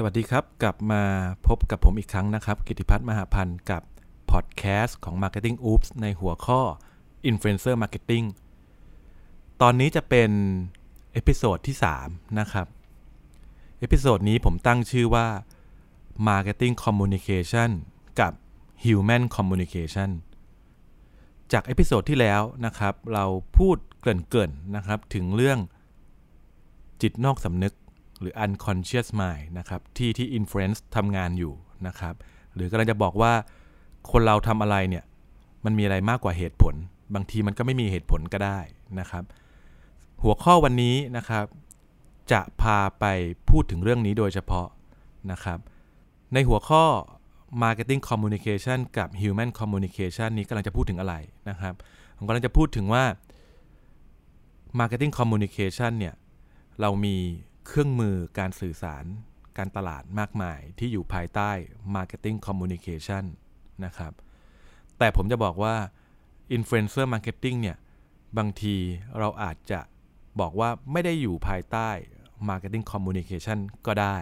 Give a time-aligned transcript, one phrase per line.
[0.00, 1.02] สวัสดีครับ กลับมา
[1.46, 3.82] พบกับผมอีกครั้งนะครับ กิติพัฒน์มหาพันธ์กับ
[4.30, 6.60] พอดแคสต์ของ Marketing Oops ในหัวข้อ
[7.30, 8.26] Influencer Marketing
[9.62, 10.30] ตอนนี้จะเป็น
[11.12, 12.66] episode ที่ 3 นะครับ
[13.80, 15.26] episode นี้ผมตั้งชื่อว่า
[16.28, 17.70] Marketing Communication
[18.20, 18.32] กับ
[18.84, 20.10] Human Communication
[21.52, 23.24] จาก episode ที่แล้วนะครับ เรา
[23.56, 25.58] พูดเกริ่นๆนะครับ ถึงเรื่อง
[27.02, 27.74] จิตนอกสำนึก
[28.20, 31.54] หรือ unconscious mind นะครับที่ที่ influence ทำงานอยู่
[31.86, 32.14] นะครับ
[32.54, 33.32] หรือกำลังจะบอกว่า
[34.10, 35.04] คนเราทำอะไรเนี่ย
[35.64, 36.74] มันมีอะไรมากกว่าเหตุผล
[37.14, 38.60] บางทีมันก็ไม่มีเหตุผลก็ได้
[39.00, 39.24] นะครับ
[40.22, 41.44] หัวข้อวันนี้นะครับ
[42.32, 43.04] จะพาไป
[43.50, 44.68] พูดถึงเรื่องนี้โดยเฉพาะ
[45.32, 45.58] นะครับ
[46.34, 46.84] ในหัวข้อ
[47.62, 51.14] marketing communication กับ human communication นี้กำลังจะพูดถึงอะไร
[51.48, 51.74] นะครับ
[52.16, 53.04] ผมกำลังจะพูดถึงว่า
[54.78, 56.14] marketing communication เนี่ย
[56.80, 57.16] เรามี
[57.68, 59.04] เครื่องมือการสื่อสาร
[59.58, 61.50] การตลาดมากมายที่อยู่ภายใต้
[61.96, 63.24] marketing communication
[63.84, 64.12] นะครับ
[64.98, 65.74] แต่ผมจะบอกว่า
[66.56, 67.76] influencer marketing เนี่ย
[68.38, 68.76] บางที
[69.18, 69.80] เราอาจจะ
[70.40, 71.90] บอกว่าไม่ได้อยู่ภายใต้
[72.48, 74.16] marketing communication ก็ได้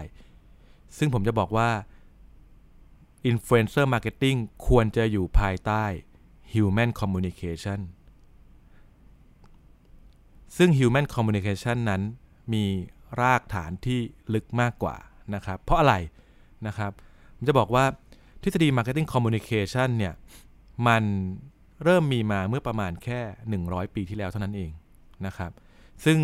[0.97, 1.69] ซึ่งผมจะบอกว่า
[3.31, 5.83] influencer marketing ควรจะอยู่ภายใต้
[6.53, 7.79] human communication
[10.57, 12.01] ซึ่ง human communication นั้น
[12.53, 12.65] มี
[13.21, 13.99] รากฐานที่
[14.33, 14.95] ลึกมากกว่า
[15.35, 15.95] นะครับ เพราะอะไร
[16.67, 16.91] นะครับ
[17.35, 17.85] ผมจะบอกว่า
[18.41, 20.13] ทฤษฎี marketing communication เนี่ย
[20.87, 21.03] มัน
[21.83, 23.19] เริ่มมีมาเมื่อประมาณแค่
[23.59, 24.71] 100 ปีที่แล้วเท่านั้นเอง
[25.25, 25.51] นะครับ
[26.05, 26.19] ซึ่ง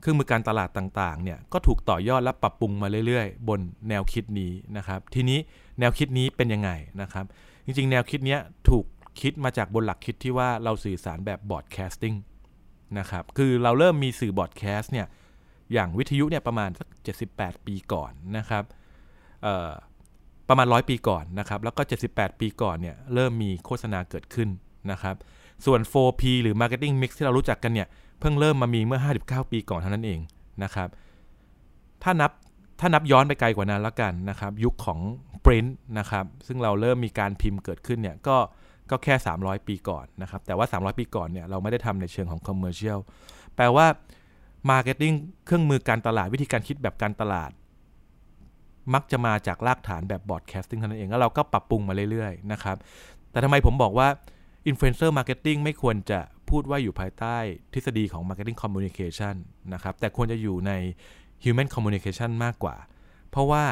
[0.00, 5.38] เครื่องมือการตลาดต่างๆเนี่ยก็ถูกต่อยอดและปรับปรุงมาเรื่อยๆ บนแนวคิดนี้นะครับ ทีนี้
[5.80, 6.70] แนวคิดนี้เป็นยังไง
[7.02, 7.24] นะครับ
[7.64, 8.36] จริงๆ แนวคิดนี้
[8.68, 8.84] ถูก
[9.20, 12.14] คิดมาจากบนหลักคิดที่ว่าเราสื่อสารแบบ broadcasting
[12.98, 15.06] นะครับ คือเราเริ่มมีสื่อ broadcast เนี่ย
[15.72, 16.88] อย่างวิทยุเนี่ยประมาณสัก
[17.28, 18.64] 78 ปีก่อนนะครับ
[20.48, 24.48] ประมาณ 100 ปีก่อนนะครับแล้วก็ 78 ปีก่อนเนี่ยเริ่มมีโฆษณาเกิดขึ้น
[24.90, 25.16] นะครับ
[25.66, 27.88] ส่วน 4P หรือ Marketing Mix ที่เรารู้จักกันเนี่ย
[28.20, 30.20] เพิ่งเริ่มมามีเมื่อ 59 ปีก่อนเท่านั้นเอง
[30.64, 30.88] นะครับ
[32.02, 32.30] ถ้านับ
[32.80, 35.00] ถ้านับย้อนไปไกลกว่านั้นแล้วกันนะครับยุคของ
[35.44, 38.36] Print นะครับซึ่งเราเริ่มมีการพิมพ์เกิดขึ้นเนี่ยก็
[38.90, 42.98] ก็แค่ 300 ปีก่อนนะครับแต่ว่า 300 ปีก่อนเนี่ยเราไม่ได้ทำในเชิงของ Commercial
[43.56, 43.86] แปลว่า
[44.70, 47.50] Marketing เครื่องมือการตลาดวิธีการคิดแบบการตลาด
[48.94, 52.76] มักจะมาจากรากฐานแบบ broadcasting เท่านั้นเอง แล้วเราก็ปรับปรุงมาเรื่อยๆนะครับ
[53.30, 54.08] แต่ทำไมผมบอกว่า
[54.70, 56.20] Influencer Marketing ไม่ควรจะ
[56.50, 57.36] พูดว่าอยู่ภายใต้
[57.72, 59.34] ทฤษฎีของ Marketing Communication
[59.74, 60.72] นะครับ แต่ควรจะอยู่ใน
[61.44, 62.76] Human Communication มากกว่า
[63.30, 63.64] เพราะว่า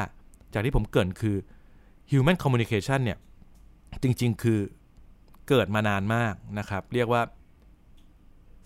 [0.53, 1.37] จากที่ผมเกริ่นคือ
[2.11, 3.17] Human Communication เนี่ย
[4.03, 4.59] จริง ๆ คือ
[5.47, 7.21] เกิดมานานมากนะครับ เรียกว่า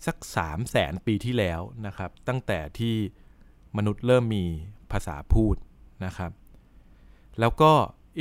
[0.05, 2.95] สัก 3 0 0แสนปีที่แล้วนะครับ ตั้งแต่ที่
[3.77, 4.43] มนุษย์เริ่มมี
[4.91, 5.55] ภาษาพูด
[6.05, 6.31] นะครับ
[7.39, 7.71] แล้วก็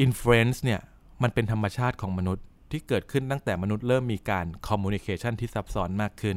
[0.04, 0.80] influence เนี่ย
[1.22, 6.36] มันเป็นธรรมชาติของมนุษย์ที่เกิดขึ้นตั้งแต่มนุษย์เริ่มมีการ communication ที่ซับซ้อนมากขึ้น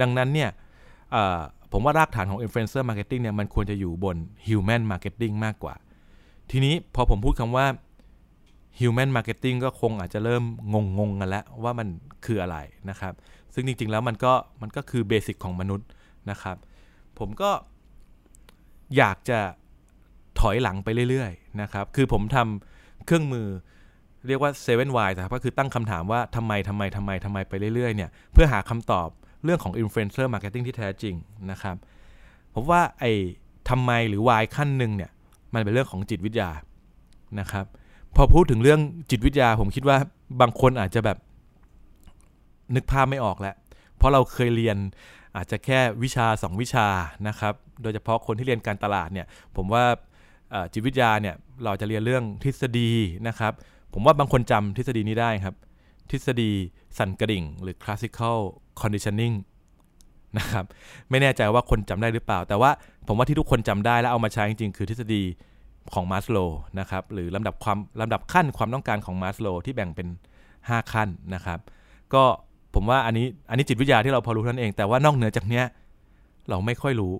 [0.00, 0.50] ดังนั้นเนี่ย
[1.72, 5.74] ผมว่ารากฐานของ influencer marketing เนี่ยมันควรจะอยู่บน human marketing มากกว่า
[6.50, 7.66] ทีนี้พอผมพูดคำว่า
[8.78, 10.42] human marketing ก็คงอาจจะเริ่ม
[10.98, 11.88] งงๆกันแล้วว่ามัน
[12.24, 12.56] คืออะไร
[12.90, 13.14] นะครับ
[13.54, 14.32] ซึ่งจริงๆแล้วมันก็
[14.62, 15.88] มันก็คือเบสิกของมนุษย์
[16.30, 16.56] นะครับ
[17.18, 17.50] ผมก็
[18.96, 19.40] อยากจะ
[20.40, 23.46] ถอยหลังไปเรื่อยๆนะครับ คือผมทำเครื่องมือ
[24.26, 29.08] เรียกว่า 7 why นะครับก็คือตั้งคำถามว่าทำไมทำไมทำไมทำไมไปเรื่อยๆเนี่ยเพื่อหาคำตอบ
[29.44, 31.14] เรื่องของ influencer marketing ที่แท้จริง
[31.50, 31.76] นะครับ
[32.54, 33.12] ผมว่าไอ้
[33.70, 35.10] ทำไมหรือ why ขั้นหนึ่งเนี่ย
[35.54, 36.50] มันเป็นเรื่องของจิตวิทยา
[37.40, 37.66] นะครับ
[38.16, 39.96] พอพูดถึงเรื่องจิตวิทยาผมคิดว่า
[40.40, 41.18] บางคนอาจจะแบบ
[42.74, 43.54] นึกภาพไม่ออกแล้ว
[43.96, 44.76] เพราะเราเคยเรียน
[45.36, 46.86] อาจจะแค่วิชา 2 วิชา
[47.28, 49.26] นะครับ โดยเฉพาะคนที่เรียนการตลาดเนี่ย
[49.56, 49.84] ผมว่า
[50.72, 51.34] จิตวิทยาเนี่ย
[51.64, 52.90] เราจะเรียนเรื่องทฤษฎี
[53.28, 53.52] นะครับ
[53.94, 55.54] ผมว่าบางคนจำทฤษฎีนี้ได้ครับ
[56.10, 56.50] ทฤษฎี
[56.98, 58.38] สั่นกระดิ่ง หรือ classical
[58.80, 59.34] conditioning
[60.38, 60.64] นะครับ
[61.10, 62.70] ไม่แน่ใจว่าคนจำได้หรือเปล่า แต่ว่า
[63.06, 65.22] ผมว่าที่ทุกคนจำได้แล้วเอามาใช้จริงๆ คือทฤษฎี
[65.94, 66.38] ของมาสโล
[66.80, 70.08] นะครับหรือลำดับความลำดับขั้นความต้องการของมาสโลที่แบ่งเป็น
[70.50, 71.58] 5 ขั้นนะครับ
[72.14, 72.22] ก็
[72.74, 75.64] ผมว่าอันนี้อันนี้จิตวิทยาที่เราพอรู้ท่านเอง แต่ว่านอกเหนือจากเนี้ย
[76.48, 77.12] เราไม่ค่อยรู้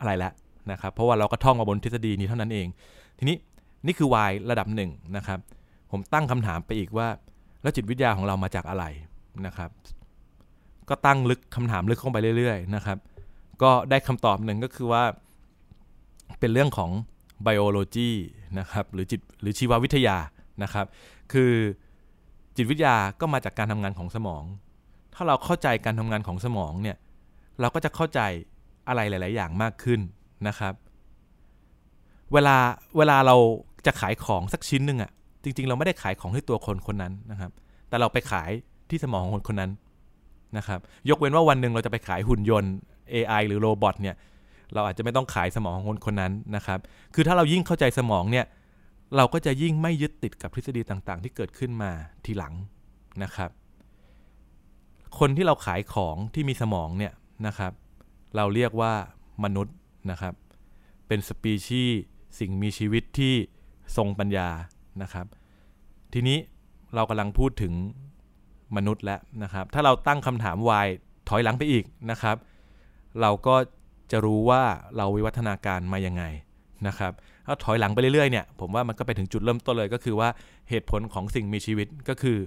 [0.00, 0.32] อะไรแล้ว
[0.70, 2.66] นะครับ เพราะว่าเราก็ท่องมาบนทฤษฎีนี้เท่านั้นเอง
[3.18, 3.36] ทีนี้
[3.86, 5.38] นี่คือ y ระดับหนึ่งนะครับ
[5.90, 7.08] ผมตั้งคำถามไปอีกว่า
[7.62, 8.84] แล้วจิตวิทยาของเรามาจากอะไร
[9.46, 9.70] นะครับ
[10.88, 12.98] ก็ตั้งลึกคำถามลึกเข้าไปเรื่อย ๆ นะครับ
[13.62, 15.02] ก็ได้คำตอบหนึ่งก็คือว่า
[16.40, 16.90] เป็นเรื่องของ
[17.42, 18.10] ไบโอโลจี
[18.58, 20.16] นะครับหรือจิตหรือชีววิทยา
[20.62, 20.86] นะครับ
[21.32, 21.52] คือ
[22.56, 24.44] จิตวิทยาก็มาจากการทำงานของสมอง
[25.14, 26.96] ถ้าเราเข้าใจการทำงานของสมองเนี่ย
[27.60, 28.20] เราก็จะเข้าใจ
[28.88, 30.00] อะไรหลาย ๆ อย่างมากขึ้น
[30.48, 30.74] นะครับ
[32.32, 32.56] เวลา
[32.98, 33.36] เวลาเรา
[33.86, 35.10] จะขายของสักชิ้นหนึ่งอะ่ะ
[35.42, 37.50] จริง ๆ เราไม่ได้ขายของที่ตัวคนคนนั้นนะครับ
[37.88, 38.50] แต่เราไปขาย
[38.90, 39.70] ที่สมองของคนคนนั้น
[40.56, 40.80] นะครับ
[41.10, 42.72] ยกเว้นว่าวันหนึ่งเราจะไปขายหุ่นยนต์
[43.12, 44.16] AI หรือ robot เนี่ย
[44.74, 46.78] เราอาจจะไม่ต้องขายสมองของคนคนนั้นนะครับ
[47.14, 48.46] คือถ้าเรายิ่งเข้าใจสมองเนี่ย
[49.16, 51.90] เราก็จะยิ่งไม่ยึดติดกับทฤษฎีต่างๆ ที่เกิดขึ้นมา
[52.24, 52.54] ทีหลัง
[53.22, 53.50] นะครับ
[55.18, 57.12] คนที่เราขายของที่มีสมองเนี่ย
[57.46, 57.72] นะครับ
[58.36, 58.92] เราเรียกว่า
[59.44, 59.74] มนุษย์
[60.10, 60.34] นะครับ
[61.08, 62.00] เป็นสปีชีส์
[62.38, 63.34] สิ่งมีชีวิตที่
[63.96, 64.48] ทรงปัญญา
[65.02, 65.26] นะครับ
[66.12, 66.38] ทีนี้
[66.94, 67.72] เรากำลังพูดถึง
[68.76, 70.88] มนุษย์แล้วนะครับ ถ้าเราตั้งคำถามวาย
[71.28, 72.36] ถอยหลังไปอีกนะครับ
[73.20, 73.54] เราก็
[74.10, 74.62] จะรู้ว่า
[74.96, 76.24] เราวิวัฒนาการมายังไง
[76.86, 77.12] นะครับ
[77.46, 80.28] ถ้าถอยหลังไปเรื่อยๆเนี่ยผมว่ามันก็ไปถึงจุดเริ่มต้นเลยก็คือว่า
[80.68, 82.38] เหตุผลของสิ่งมีชีวิตก็คือ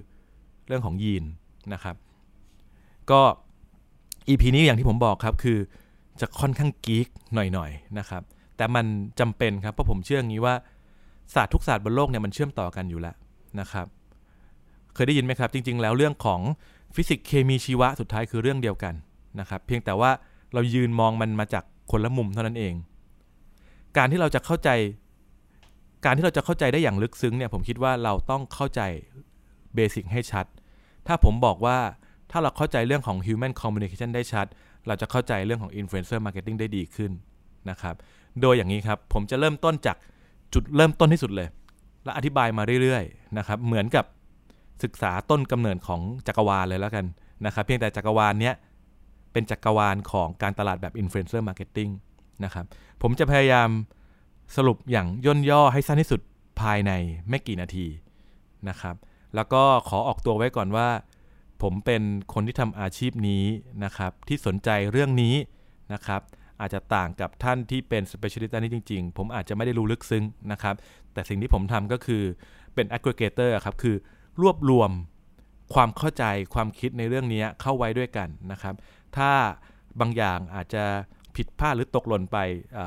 [0.66, 1.24] เรื่องของยีน
[1.72, 1.96] นะครับ
[3.10, 3.20] ก็
[4.28, 5.58] EP นี้อย่างที่ผมบอกครับคือ
[6.20, 8.22] จะค่อนข้างกีกหน่อยๆนะครับ
[8.56, 8.86] แต่มัน
[9.20, 10.54] จำเป็นครับเพราะผมเชื่ออย่างนี้ว่า
[11.34, 13.14] ศาสตร์ทุกศาสตร์บนโลกเนี่ยมันเชื่อมต่อกันอยู่แล้ว
[13.60, 13.86] นะครับ
[14.94, 16.40] เคยได้ยินไหมครับ จริง ๆ แล้วเรื่องของ
[16.94, 18.94] ฟิสิกส์เคมีชีวะสุดท้ายคือเรื่องเดียวกัน
[19.40, 20.10] นะครับ เพียงแต่ว่า
[20.54, 22.74] เรายืนมองมันมาจากคนละมุมเท่านั้นเอง
[23.96, 24.70] การที่เราจะเข้าใจ
[26.04, 28.80] การที่เราจะเข้าใจได้อย่างลึกซึ้งเนี่ยผมคิดว่าเราต้องเข้าใจ
[29.74, 30.46] เบสิกให้ชัด
[31.06, 31.78] ถ้าผมบอกว่า
[32.30, 34.46] ถ้าเราเข้าใจเรื่องของ human communication ได้ชัด
[34.86, 37.10] เราจะเข้าใจเรื่องของ influencer marketing ได้ดีขึ้น
[37.70, 37.94] นะครับ
[38.40, 39.96] โดยอย่างนี้ครับ ผมจะเริ่มต้นจาก
[40.54, 41.48] จุดเริ่มต้นที่สุดเลย
[42.04, 44.04] และอธิบายมาเรื่อยๆนะครับ เหมือนกับ
[44.82, 47.04] ศึกษาต้นกำเนิดของจักรวาลเลยแล้วกัน
[47.46, 48.54] นะครับ เพียงแต่จักรวาลเนี้ย
[49.32, 51.90] เป็นจักรวาลของการตลาดแบบ influencer marketing
[52.44, 52.64] นะครับ
[53.02, 53.68] ผมจะพยายาม
[54.56, 56.20] สรุปอย่างย่นย่อให้สั้นที่สุด
[56.60, 56.92] ภายใน
[57.28, 57.86] ไม่กี่นาที
[58.68, 58.96] นะครับ
[59.34, 60.88] แล้วก็ขอออกตัวไว้ก่อนว่า
[61.62, 62.02] ผมเป็น
[62.32, 63.44] คนที่ทำอาชีพนี้
[63.84, 65.34] นะครับ ที่สนใจเรื่องนี้
[65.92, 66.20] นะครับ
[66.60, 70.74] อาจจะต่างกับท่านที่เป็น specialist นี้จริง ๆ ผมอาจจะไม่ได้รู้ลึกซึ้งนะครับ
[71.12, 72.22] แต่สิ่งที่ผมทำก็คือ
[72.74, 73.96] เป็น aggregator ครับ คือ
[74.42, 74.90] รวบรวม
[75.74, 76.24] ความเข้าใจ
[76.54, 78.74] ความคิดในเรื่องนี้เข้าไว้ด้วยกันนะครับ
[79.16, 79.30] ถ้า
[80.00, 80.84] บางอย่างอาจจะ
[81.36, 82.38] ผิดพลาดหรือตกหล่นไป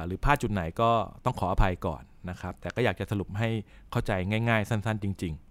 [0.08, 0.90] หรือพลาดจุดไหนก็
[1.26, 3.50] ต้องขออภัยก่อนนะครับ แต่ก็อยากจะสรุปให้
[3.92, 4.12] เข้าใจ
[4.50, 5.44] ง่าย ๆ สั้น ๆ จริง ๆ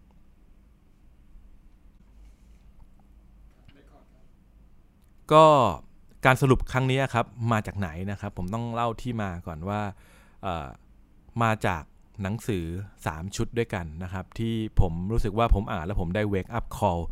[5.32, 5.46] ก็
[6.24, 9.80] การสรุปครั้งนี้ครับมาจากไหนนะครับ ผมต้องเล่าที่มาก่อนว่า
[11.42, 11.82] มาจาก
[12.22, 12.64] หนังสือ
[13.00, 17.02] 3 ชุดด้วยกันนะครับ ที่ผมรู้สึกว่าผมอ่านแล้วผมได้ wake up call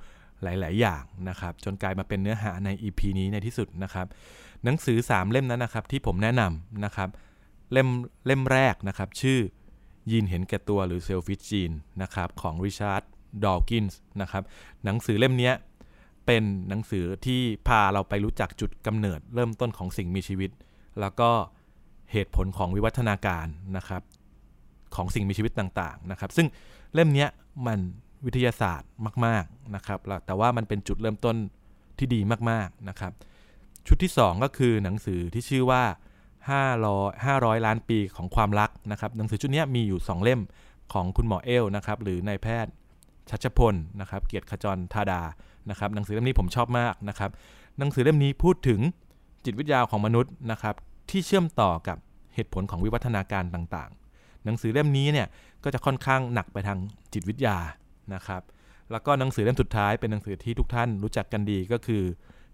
[0.43, 4.07] หลาย ๆ อย่างนะครับ จนกลายมาเป็นเนื้อหาใน EP นี้ในที่สุดนะครับ
[4.65, 7.09] หนังสือ 3 เล่มนั้นนะครับ ที่ผมแนะนำนะครับ
[7.73, 7.89] เล่ม
[8.27, 9.39] เล่มแรกนะครับ ชื่อ
[10.11, 13.03] ยีนเห็นแก่ตัวหรือ Selfish Gene นะครับของริชาร์ด
[13.45, 14.43] ดอลกินส์นะครับ
[14.85, 15.53] หนังสือเล่มนี้
[16.27, 20.51] เป็นหนังสือที่พาเราไปรู้จักจุดกำเนิดเริ่มต้นของสิ่งมีชีวิต
[21.01, 21.31] แล้วก็
[22.13, 23.47] เหตุผลของวิวัฒนาการ
[23.77, 24.03] นะครับ
[24.95, 26.47] ของสิ่งมีชีวิตต่าง ๆ นะครับ ซึ่ง
[26.95, 27.27] เล่มนี้
[27.67, 27.79] มัน
[28.27, 28.89] วิทยาศาสตร์
[29.27, 31.37] มาก ๆนะครับ แต่ว่ามันเป็นจุดเริ่มต้น
[31.99, 32.21] ที่ดี
[32.51, 33.13] มากๆนะครับ
[33.87, 35.83] ชุดที่ 2 ก็คือหนังสือที่ชื่อว่า
[36.53, 40.41] 500 500 ล้านปีของความรักนะครับ หนังสือชุดนี้มีอยู่ 2 เล่ม
[40.93, 42.73] ของคุณหมอเอลนะครับ หรือนายแพทย์
[43.31, 45.23] ชัชพลนะครับ เกียรติขจรธาดา
[45.71, 47.31] นะครับ หนังสือเล่มนี้ผมชอบมากนะครับ
[47.79, 48.81] หนังสือเล่มนี้พูดถึง
[49.45, 50.75] จิตวิทยาของมนุษย์นะครับ
[51.11, 51.97] ที่เชื่อมต่อกับ
[52.35, 55.27] เหตุผลของวิวัฒนาการต่างๆ หนังสือเล่มนี้เนี่ย
[55.65, 56.79] ก็จะค่อนข้างหนักไปทาง
[57.13, 57.57] จิตวิทยา
[58.15, 58.43] นะครับ
[58.91, 62.03] แล้วก็หนังสือเล่มสุดท้ายเป็นหนังสือที่ทุกท่านรู้จักกันดีก็คือ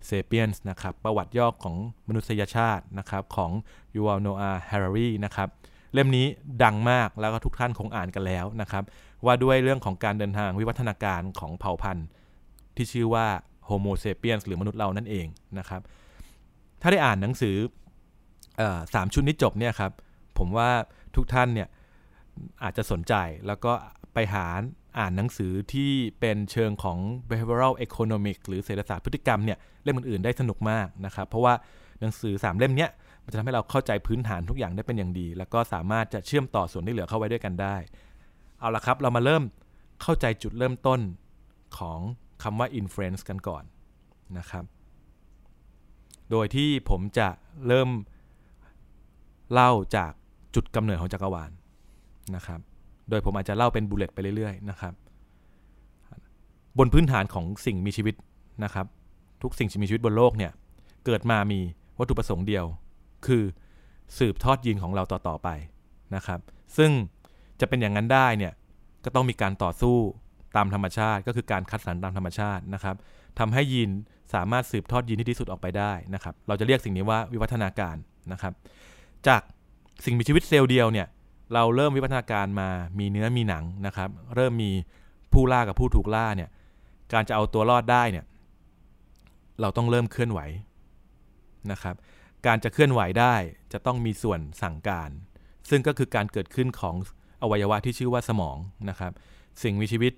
[0.06, 1.76] เซเปียนส์นะครับประวัติย่อของ
[2.08, 3.50] มนุษยชาตินะครับของ
[3.94, 5.48] ยูวัลโนอาห์ ฮารารีนะครับ
[5.92, 6.26] เล่มนี้
[6.64, 8.84] ดังมากแล้วก็ทุกท่านคงอ่านกันแล้วนะครับ
[9.24, 12.06] ว่าด้วยเรื่องของการเดินทางวิวัฒนาการของเผ่าพันธุ์
[12.76, 13.26] ที่ชื่อว่า
[13.66, 15.26] โฮโมเซเปียนส์หรือมนุษย์เรานั่นเอง
[15.58, 15.80] นะครับ
[16.82, 17.56] ถ้าได้อ่านหนังสือ
[18.94, 19.92] สามชุดนี้จบเนี่ยครับ
[20.38, 20.70] ผมว่า
[21.16, 21.68] ทุกท่านเนี่ย
[22.62, 23.14] อาจจะสนใจ
[23.46, 23.72] แล้วก็
[24.14, 24.44] ไปหา
[24.98, 25.90] อ่านหนังสือที่
[26.20, 31.54] เป็นเชิงของ behavioral economics หรือเศรษฐศาสตร์พฤติกรรมเนี่ยเล่มอื่นๆได้สนุกมากนะครับ เพราะว่า
[32.00, 32.90] หนังสือ 3 เล่มเนี้ย
[33.24, 37.76] มันจะทำให้เราเข้าใจพื้นฐานทุกอย่างได้เป็นอย่างดี แล้วก็สามารถจะเชื่อมต่อส่วนที่เหลือเข้าไว้ด้วยกันได้
[38.60, 39.42] เอาละครับ เรามาเริ่ม
[40.02, 41.00] เข้าใจจุดเริ่มต้น
[41.78, 42.00] ของ
[42.42, 43.64] คำว่า influence กันก่อน
[44.38, 44.64] นะครับ
[46.30, 47.28] โดยที่ผมจะ
[47.66, 47.90] เริ่ม
[49.52, 50.12] เล่าจาก
[50.54, 51.50] จุดกำเนิดของจักรวาล
[52.36, 52.60] นะครับ
[53.10, 54.92] โดยผมอาจจะเล่าเป็นบุลเลตไปเรื่อยๆนะครับ
[56.78, 58.14] บนพื้นฐานของสิ่งมีชีวิต
[58.64, 58.86] นะครับ
[59.42, 60.52] ทุกสิ่งมีชีวิตบนโลกเนี่ย
[61.06, 61.60] เกิดมามี
[61.98, 62.64] วัตถุประสงค์เดียว
[63.26, 63.42] คือ
[64.18, 65.48] สืบทอดยีนของเราต่อๆไป
[66.14, 66.40] นะครับ
[66.76, 66.90] ซึ่ง
[67.60, 68.52] จะเป็นอย่างนั้นได้เนี่ย
[69.04, 69.96] ก็ต้องมีการต่อสู้
[70.56, 72.96] ตามธรรมชาติ ก็คือการคัดสรรตามธรรมชาตินะครับ
[73.38, 73.90] ทำให้ยีน
[74.34, 77.96] สามารถสืบทอดยีนที่ดีสุดออกไปได้นะครับ เราจะเรียกสิ่งนี้ว่าวิวัฒนาการ
[78.32, 78.52] นะครับ
[79.28, 79.42] จาก
[80.04, 81.06] สิ่งมีชีวิตเซลล์เดียวเนี่ย
[81.54, 84.70] เราเริ่มวิวัฒนาการมามีเนื้อมีหนังนะครับ เริ่มมี
[85.32, 86.50] ผู้ล่ากับผู้ถูกล่าเนี่ย
[87.12, 88.24] การจะเอาตัวรอดได้เนี่ย
[89.60, 90.40] เราต้องเริ่มเคลื่อนไหว
[91.72, 91.94] นะครับ
[92.46, 93.34] การจะเคลื่อนไหวได้
[93.72, 95.10] จะต้องมีส่วนสั่งการ
[95.70, 96.94] ซึ่งก็คือการเกิดขึ้นของ
[97.42, 98.56] อวัยวะที่ชื่อว่าสมอง
[98.90, 99.12] นะครับ
[99.62, 100.12] สิ่งมีชีวิต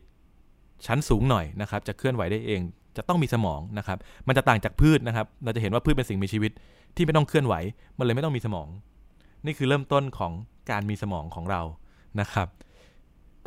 [0.86, 2.60] ชั้นสูงหน่อยนะครับ จะเคลื่อนไหวได้เอง
[2.96, 6.52] จะต้องมีสมองนะครับ มันจะต่างจากพืชนะครับ เราจะเห็นว่าพืชเป็นสิ่งมีชีวิต
[6.96, 7.54] ที่ไม่ต้องเคลื่อนไหว
[7.98, 8.68] มันเลยไม่ต้องมีสมอง
[9.44, 10.32] นี่คือเริ่มต้นของ
[10.70, 11.62] การมีสมองของเรา
[12.20, 12.48] นะครับ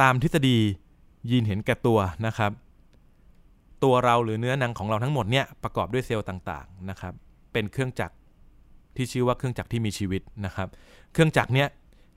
[0.01, 0.58] ตามทฤษฎี
[1.30, 2.51] ยีนเห็นแก่ตัวนะครับ
[3.84, 7.13] ตัวเราหรือเนื้อหนังของเราทั้งหมดเนี่ยประกอบด้วยเซลล์ต่างๆนะครับ
[7.53, 8.15] เป็นเครื่องจักร
[8.96, 10.68] ที่ชื่อว่าเครื่องจักรที่มีชีวิตนะครับ
[11.13, 11.68] เครื่องจักรเนี้ย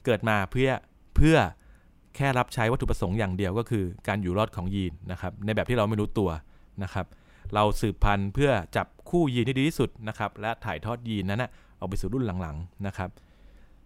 [0.05, 0.71] เกิดมาเพื่อ
[1.17, 1.37] เพื่อ
[2.17, 6.31] แค่รับใช้วัตถุประสงค์อย่างเดียวก็คือการอยู่รอดของยีนนะครับ ในแบบที่เราไม่รู้ตัว
[6.83, 7.07] นะครับ
[7.55, 13.11] เราสืบพันธุ์เพื่อจับคู่ยีนที่ดีที่สุดนะครับ และถ่ายทอดยีนนั้นนะเอาไปสู่รุ่นหลังๆนะครับ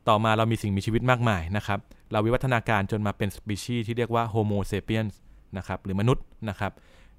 [0.08, 1.78] ต่อมาเรามีสิ่งมีชีวิตมากมายนะครับ
[2.12, 5.06] เราวิวัฒนาการจนมาเป็นสปีชีส์ที่เรียกว่าโฮโมเซเปียน
[5.58, 6.72] นะครับหรือมนุษย์นะครับ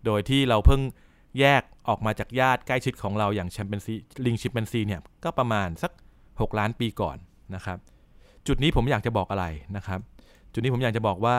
[0.06, 0.82] โดยที่เราเพิ่ง
[1.40, 3.94] แยกออกมาจากญาติใกล้ชิดของเราอย่างชิมแปนซี
[4.26, 5.92] ลิงชิมแปนซีเนี่ยก็ประมาณสัก
[6.26, 7.18] 6 ล้านปีก่อน
[7.56, 7.78] นะครับ
[8.48, 9.46] จุดนี้ผมอยากจะบอกอะไร
[9.76, 10.00] นะครับ
[10.54, 11.38] จุดนี้ผมอยากจะบอกว่า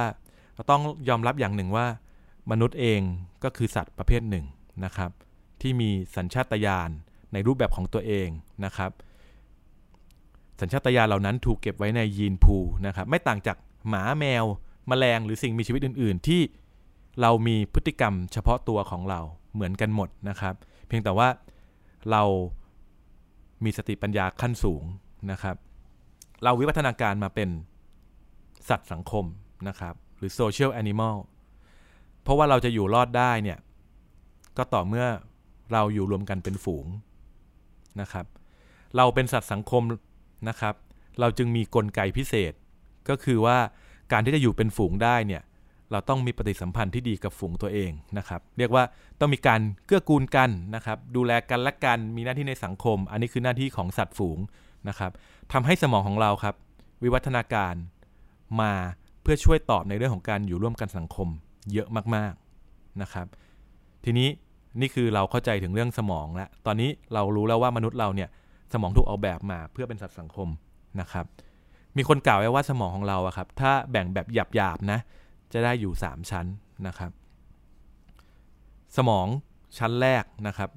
[0.55, 1.87] เราต้องยอมรับอย่างหนึ่งว่า
[2.51, 3.01] มนุษย์เอง
[3.45, 4.45] ก็คือสัตว์ประเภทหนึ่ง
[4.85, 5.11] นะครับ
[5.61, 6.91] ที่มีสัญชาตญาณ
[7.33, 8.29] ในรูปแบบของตัวเอง
[8.65, 8.91] นะครับ
[10.63, 13.57] สัญชาตญาณเหล่านั้นถูกเก็บไว้ในยีนพูนะครับไม่ต่างจาก
[13.89, 14.45] หมาแมว
[14.91, 16.41] มแมลงหรือสิ่งมีชีวิตอื่น ๆ ที่
[17.21, 19.21] เรามีพฤติกรรมเฉพาะตัวของเรา
[19.55, 20.55] เหมือนกันหมดนะครับ
[20.87, 21.29] เพียงแต่ว่า
[22.11, 22.23] เรา
[23.65, 24.83] มีสติปัญญาขั้นสูง
[25.31, 25.57] นะครับ
[26.45, 27.49] เราวิวัฒนาการมาเป็น
[28.69, 29.25] สัตว์สังคม
[29.69, 31.17] นะครับ หรือโซเชียลแอนิมอล
[32.23, 33.59] เพราะว่าเราจะอยู่รอดได้เนี่ย
[34.57, 35.07] ก็ต่อเมื่อ
[35.73, 36.87] เราอยู่รวมกันเป็นฝูง
[38.01, 38.27] นะครับ
[38.97, 39.83] เราเป็นสัตว์สังคม
[40.49, 40.75] นะครับ
[41.21, 42.53] เราจึงมีกลไกพิเศษ
[43.09, 43.59] ก็คือว่า
[44.13, 45.43] การที่จะอยู่เป็นฝูงได้เนี่ย
[45.93, 48.85] เราต้องมีปฏิสัมพันธ์ที่ดีกับฝูงตัวเองนะครับ เรียกว่า
[49.21, 54.39] ต้องมีการเกื้อกูลกันนะครับ ดูแลกันและกันมีหน้าที่ในสังคม อันนี้คือหน้าที่ของสัตว์ฝูง
[54.89, 55.11] นะครับ
[55.53, 56.55] ทำให้สมองของเราครับ
[57.03, 57.75] วิวัฒนาการ
[58.61, 58.73] มา
[59.23, 61.29] เพื่อช่วยตอบในเรื่องของการอยู่ร่วมกันสังคม
[61.73, 63.27] เยอะมากๆนะครับ
[64.05, 64.29] ทีนี้
[64.81, 68.29] นี่คือเราเข้าใจถึงเรื่องสมองแล้วตอนนี้เรารู้แล้วว่ามนุษย์เราเนี่ย
[68.73, 70.49] สมองถูกออกแบบมาเพื่อเป็นสัตว์สังคม
[71.01, 71.27] นะครับ
[71.97, 74.99] มีคนกล่าวไว้ว่าสมองของเราอะครับ ถ้าแบ่งแบบหยาบๆนะ
[75.53, 76.47] จะได้อยู่ 3 ชั้น
[76.87, 77.11] นะครับ
[78.97, 79.27] สมอง
[79.79, 80.71] ชั้นแรกนะครับ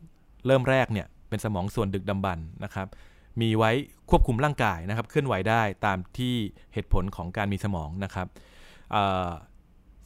[0.46, 2.88] เริ่มแรกเนี่ยเป็นสมองส่วนดึกดำบรรนะครับ
[3.42, 3.72] มีไว้
[4.10, 6.34] ควบคุมร่างกายนะครับ เคลื่อนไหวได้ตามที่
[6.74, 8.28] เหตุผลของการมีสมองนะครับ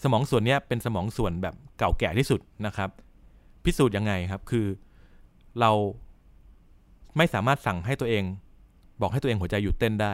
[0.04, 2.90] สมองส่วนนี้เป็นสมองส่วนแบบเก่าแก่ที่สุดนะครับ
[3.64, 4.68] พิสูจน์ยังไงครับ คือ
[5.60, 5.72] เรา
[7.18, 8.24] ไม่สามารถสั่งให้ตัวเอง
[9.02, 10.14] บอกให้ตัวเองหัวใจหยุดเต้นได้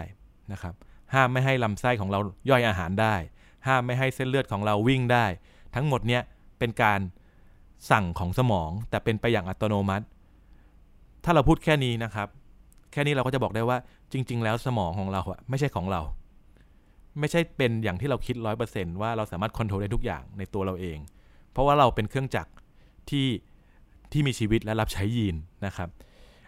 [0.52, 0.74] นะครับ
[1.14, 3.16] ห้ามไม่ให้ลำไส้ของเราย่อยอาหารได้
[3.68, 5.26] ห้ามไม่ให้เส้นเลือดของเราวิ่งได้
[5.76, 6.22] ทั้งหมดเนี้ย
[6.60, 7.00] เป็นการ
[7.92, 10.06] สั่งของสมอง แต่เป็นไปอย่างอัตโนมัติ
[11.24, 12.28] ถ้าเราพูดแค่นี้นะครับ
[12.92, 13.78] แค่นี้เราก็จะบอกได้ว่า
[14.12, 16.02] จริง ๆ แล้วสมองของเราอะไม่ใช่ของเรา
[17.20, 20.98] ไม่ใช่เป็นอย่างที่เราคิดร้อยเปอร์เซนต์ว่าเราสามารถควบคุมได้ทุกอย่างในตัวเราเอง
[21.52, 22.52] เพราะว่าเราเป็นเครื่องจักร
[23.10, 23.28] ที่
[24.12, 25.36] ที่มีชีวิตและรับใช้ยีน
[25.66, 25.90] นะครับ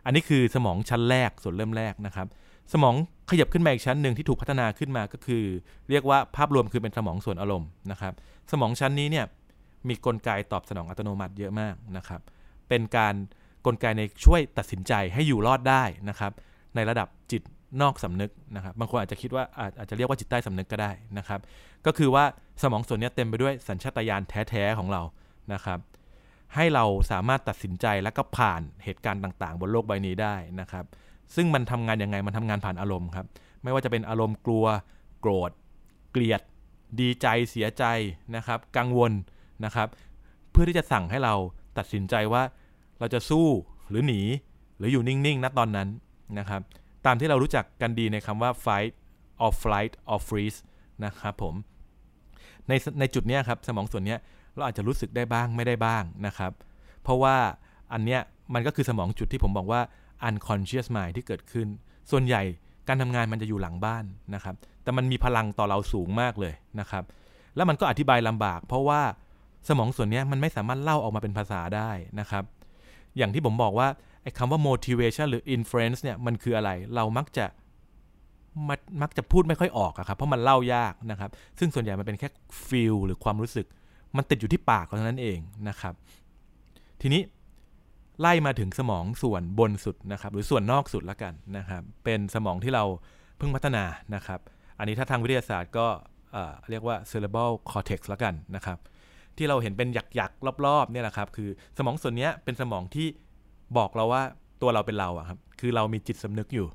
[0.07, 2.27] อันนี้คือสมองชั้นแรกส่วนเริ่มแรกนะครับ
[2.73, 2.95] สมอง
[3.29, 5.43] ขยับขึ้นมาอีกชั้นหนึ่งที่ถูกพัฒนาขึ้นมาก็คือ
[5.89, 8.13] เรียกว่าภาพรวมคือเป็นสมองส่วนอารมณ์นะครับ
[8.51, 9.25] สมองชั้นนี้เนี่ย
[9.87, 12.21] มีกลไกตอบสนองอัตโนมัติเยอะมากนะครับ
[12.69, 13.15] เป็นการ
[13.65, 16.31] กลไกในช่วยตัดสินใจให้อยู่รอดได้นะครับ
[16.75, 17.41] ในระดับจิต
[17.81, 19.43] นอกสำนึกนะครับ บางคนอาจจะคิดว่า
[19.79, 21.39] อาจจะเรียกว่าจิตใต้สำนึกก็ได้นะครับ
[21.85, 22.23] ก็คือว่า
[22.61, 25.01] สมองส่วนนี้เต็มไปด้วยสัญชาตญาณแท้ๆของเรา
[25.53, 25.79] นะครับ
[26.55, 30.85] ให้เราสามารถตัดสินใจและก็ผ่านเหตุการณ์ต่างๆ บนโลกใบนี้ได้นะครับ
[31.35, 33.25] ซึ่งมันทำงานยังไงมันทำงานผ่านอารมณ์ครับ
[33.63, 34.65] ไม่ว่าจะเป็นอารมณ์กลัว
[35.21, 35.51] โกรธ
[36.11, 36.41] เกลียด
[36.99, 37.83] ดีใจเสียใจ
[38.35, 39.11] นะครับ กังวล
[39.65, 39.87] นะครับ
[40.51, 41.33] เพื่อที่จะสั่งให้เรา
[41.77, 42.43] ตัดสินใจว่า
[42.99, 43.47] เราจะสู้
[43.89, 44.21] หรือหนี
[44.77, 45.87] หรืออยู่นิ่งๆณตอนนั้น
[46.39, 46.61] นะครับ
[47.05, 48.93] ตามที่เรารู้จักกันดีในคำว่า fight
[49.43, 50.59] or flight or freeze
[51.05, 51.55] นะครับผม
[52.67, 54.15] ในในจุดนี้ครับสมองส่วนนี้
[54.57, 56.51] เราอาจจะรู้สึกได้บ้างไม่ได้บ้างนะครับ
[57.03, 57.35] เพราะว่า
[57.93, 58.21] อันเนี้ย
[58.53, 59.81] มันก็คือสมองจุดที่ผมบอกว่า
[60.27, 61.67] unconscious mind ที่เกิดขึ้น
[62.11, 62.41] ส่วนใหญ่
[62.87, 64.03] การทำงานมันจะอยู่หลังบ้าน
[64.35, 67.03] นะครับ แต่มันมีพลังต่อเราสูงมากเลยนะครับ
[67.55, 69.01] แล้วมันก็อธิบายลำบาก เพราะว่า
[69.67, 72.43] สมองส่วนนี้มันไม่สามารถเล่าออกมาเป็นภาษาได้นะครับ
[73.17, 73.87] อย่างที่ผมบอกว่า
[74.23, 77.45] ไอ้คำว่า motivation หรือ influence เนี่ยมันคืออะไร เรามักจะ
[78.69, 82.29] มักมักจะพูดไม่ค่อยออกอะครับ เพราะมันเล่ายากนะครับ ซึ่งส่วนใหญ่มันเป็นแค่
[82.67, 83.67] feel หรือความรู้สึก
[84.17, 85.93] มันติดอยู่ที่ปากเท่านั้นเองนะครับ
[87.01, 87.21] ทีนี้
[88.21, 92.83] ไล่มาถึงสมองส่วนบนสุดนะครับ หรือส่วนนอกสุดแล้วกันนะครับ เป็นสมองที่เรา
[93.37, 93.83] เพิ่งพัฒนา
[94.15, 94.39] นะครับ
[94.79, 95.87] อันนี้ถ้าทางวิทยาศาสตร์ก็
[96.69, 98.77] เรียกว่า cerebral cortex แล้วกันนะครับ
[99.37, 103.07] ที่เราเห็นเป็นหยักๆรอบๆเนี่ยแหละครับคือสมองส่วนนี้เป็นสมองที่
[103.77, 104.23] บอกเราว่า
[104.61, 106.67] ตัวเราเป็นเราอะครับคือเรามีจิตสำนึกอยู่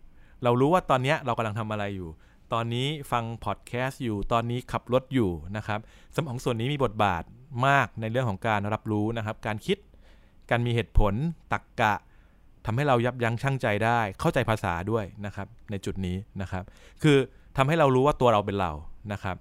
[0.44, 2.08] เรารู้ว่าตอนนี้เรากำลังทำอะไรอยู่
[2.52, 5.80] ตอนนี้ฟังพอดแคสต์อยู่ ตอนนี้ขับรถอยู่นะครับ
[6.16, 7.22] สมองส่วนนี้มีบทบาท
[7.66, 9.78] มากในเรื่องของการรับรู้นะครับ การคิด
[10.50, 11.14] การมีเหตุผล
[11.52, 11.94] ตักกะ
[12.66, 16.64] ทำให้เรายับยั้งชั่งใจได้ เข้าใจภาษาด้วยนะครับ ในจุดนี้นะครับ
[17.02, 17.16] คือ
[17.56, 18.72] ทำให้เรารู้ว่าตัวเราเป็นเรา
[19.12, 19.36] นะครับ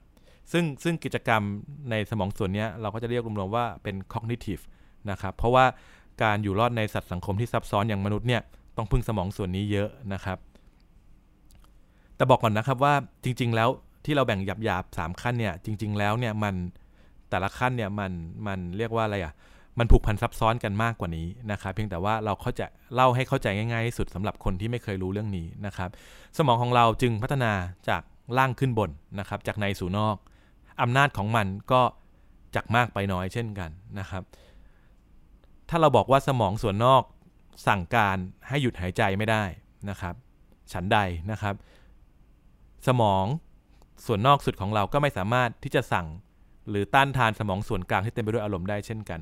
[0.51, 1.41] ซึ่งซึ่งกิจกรรม
[1.89, 4.63] ในสมองส่วนนี้เราก็จะเรียกรวมๆว่าเป็น cognitive
[5.09, 5.65] นะครับ เพราะว่า
[6.23, 8.41] การอยู่รอดในสัตว์สังคมที่ซับซ้อนอย่างมนุษย์เนี่ย
[8.77, 10.37] ต้องพึ่งสมองส่วนนี้เยอะนะครับ
[12.21, 13.69] แต่บอกก่อนนะครับว่าจริง ๆ แล้ว
[14.05, 16.55] ที่เราแบ่งหยาบๆสามขั้นเนี่ย จริง ๆ แล้วเนี่ยมัน
[17.29, 18.11] แต่ละขั้นเนี่ยมัน
[18.47, 19.33] มันเรียกว่าอะไรอะ่ะ
[19.79, 22.61] มันผูกพันซับซ้อนกันมากกว่านี้นะครับเพียงแต่ว่าเราเข้าใจ
[22.95, 25.89] เล่าให้เข้าใจง่ายๆที่สุดสำหรับคนที่ไม่เคยรู้เรื่องนี้นะครับ
[26.37, 27.53] สมองของเราจึงพัฒนา
[27.89, 28.01] จาก
[28.37, 30.15] ล่างขึ้นบนนะครับ จากในสู่นอก
[30.81, 31.81] อำนาจของมันก็
[32.55, 34.23] จากมากไปน้อยเช่นกันนะครับ
[35.69, 37.03] ถ้าเราบอกว่าสมองส่วนนอก
[37.67, 39.43] สั่งการให้หยุดหายใจไม่ได้
[39.89, 40.15] นะครับ
[40.73, 40.99] ฉันใด
[41.31, 41.55] นะครับ
[42.87, 43.25] สมอง
[44.05, 46.07] ส่วนนอกสุดของเราก็ไม่สามารถที่จะสั่ง
[46.69, 49.19] หรือต้านทานสมองส่วนกลางที่เต็มไปด้วยอารมณ์ได้เช่นกัน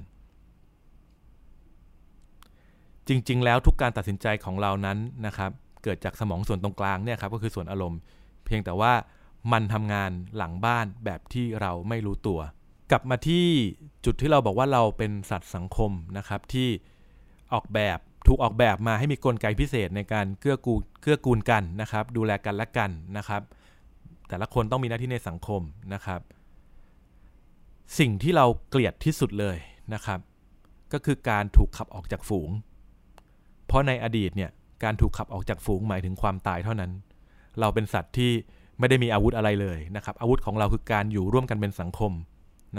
[3.08, 5.52] จริง ๆ แล้วทุกการตัดสินใจของเรานั้นนะครับ
[5.84, 8.00] เกิดจากสมองส่วนตรงกลางเนี่ยครับก็คือส่วนอารมณ์
[8.46, 8.94] เพียงแต่ว่า
[9.52, 12.40] มันทำงานหลังบ้านแบบที่เราไม่รู้ตัว
[12.92, 13.48] กลับมาที่
[14.06, 16.70] จุดที่เราบอกว่าเราเป็นสัตว์สังคมนะครับที่
[17.54, 23.42] ออกแบบ ถูกออกแบบมาให้มีกลไกพิเศษในการเกื้อกูลเกื้อกูลกันนะครับ ดูแลกันและกันนะครับ
[24.30, 25.62] แต่ละคนต้องมีหน้าที่ในสังคม
[25.94, 26.22] นะครับ
[28.00, 29.58] สิ่งที่เราเกลียดที่สุดเลย
[29.94, 30.20] นะครับ
[30.94, 32.50] ก็คือการถูกขับออกจากฝูง
[33.68, 34.52] เพราะในอดีตเนี่ย
[34.84, 36.92] การถูกขับออกจากฝูงหมายถึงความตายเท่านั้น
[37.60, 38.32] เราเป็นสัตว์ที่
[38.80, 42.12] ไม่ได้มีอาวุธอะไรเลยนะครับ อาวุธของเราคือการอยู่ร่วมกันเป็นสังคม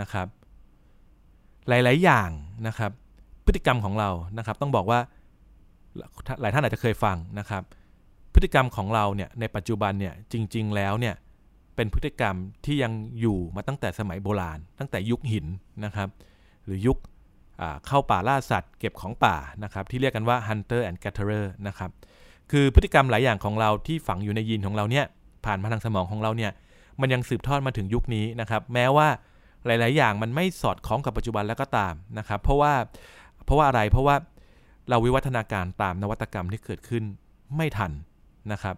[0.00, 0.26] นะครับ
[1.68, 2.31] หลาย ๆ อย่าง
[2.66, 2.90] นะครับ
[3.46, 5.00] พฤติกรรมของเรานะครับ ต้องบอกว่า
[6.40, 7.62] หลายท่านอาจจะเคยฟังนะครับ
[8.35, 11.14] พฤติกรรมของเราเนี่ยในปัจจุบันเนี่ยจริง ๆ แล้วเนี่ย
[11.76, 15.46] เป็นพฤติกรรมที่ยังอยู่มาตั้งแต่สมัยโบราณ ตั้งแต่ยุคหิน
[15.85, 16.09] นะครับ
[16.64, 16.98] หรือยุค
[17.87, 21.90] เข้าป่าล่าสัตว์ เก็บของป่านะครับ ที่เรียกกันว่า hunter and gatherer นะครับ
[22.50, 25.05] คือพฤติกรรมหลายอย่างของเราที่ฝังอยู่ในยีนของเราเนี่ย
[25.46, 26.53] ผ่านมาทางสมองของเราเนี่ย
[27.00, 29.09] มันยังสืบทอดมาถึงยุคนี้นะครับ แม้ว่า
[29.66, 32.72] หลาย ๆ อย่างมันไม่สอดคล้องกับปัจจุบันแล้วก็ตามนะครับ เพราะว่า
[33.44, 34.16] เพราะว่าอะไรเพราะว่า
[34.90, 37.05] เราวิวัฒนาการตามนวัตกรรมที่เกิดขึ้น
[37.57, 37.92] ไม่ทัน
[38.53, 38.76] นะครับ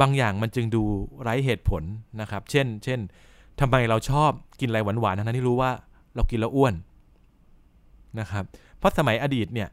[0.00, 0.82] บางอย่างมันจึงดู
[1.22, 1.82] ไร้เหตุผล
[2.20, 3.00] นะครับ เช่น เช่น
[3.60, 5.70] ทำไมเราชอบกินอะไรหวานๆทั้งที่รู้ว่า
[6.14, 6.74] เรากินแล้วอ้วน
[8.20, 8.44] นะครับ
[8.78, 9.68] เพราะสมัยอดีตเนี่ย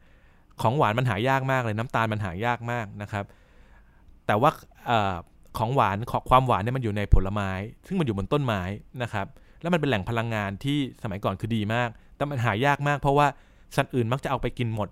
[0.61, 3.25] ของหวานมันหายากมากเลยน้ำตาลมันหายากมากนะครับ
[4.27, 4.51] แต่ว่า
[4.89, 4.91] อ
[5.57, 5.97] ของหวาน
[6.29, 7.49] ความหวานเนี่ยมันอยู่ในผลไม้
[7.87, 8.61] ซึ่งมันอยู่บนต้นไม้
[9.03, 9.27] นะครับ
[9.61, 13.27] แล้วมันเป็นแหล่งพลังงานที่สมัยก่อนคือดีมาก แต่มันหายากมากเพราะว่า
[13.75, 14.89] สัตว์อื่นมักจะเอาไปกินหมด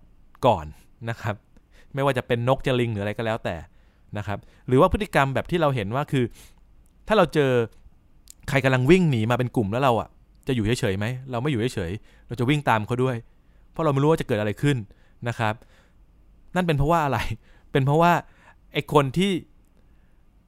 [0.48, 0.66] ก่อน
[1.10, 1.36] นะครับ
[1.94, 3.56] ไม่ว่าจะเป็นนกจะลิงหรืออะไรก็แล้วแต่
[4.18, 6.24] นะครับ หรือว่าพฤติกรรมแบบที่เราเห็นว่าคือ
[7.08, 7.52] ถ้าเราเจอ
[8.50, 10.10] ใครกำลังวิ่งหนีมาเป็นกลุ่มแล้วเราอะ
[10.48, 13.16] จะอยู่เฉยๆไหมเราไม่อยู่เฉยๆเราจะวิ่งตามเขาด้วย
[13.72, 14.78] เพราะเราไม่รู้ว่าจะเกิดอะไรขึ้น
[15.28, 15.54] นะครับ
[16.56, 17.20] นั่นเป็นเพราะว่าอะไร
[17.72, 18.12] เป็นเพราะว่า
[18.74, 19.32] ไอ้คนที่